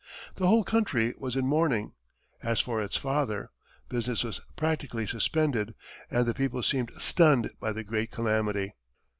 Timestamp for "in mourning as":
1.35-2.59